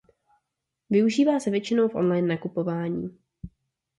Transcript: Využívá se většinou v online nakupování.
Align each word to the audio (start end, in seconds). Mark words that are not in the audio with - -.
Využívá 0.89 1.39
se 1.39 1.49
většinou 1.49 1.87
v 1.89 1.95
online 1.95 2.27
nakupování. 2.27 3.17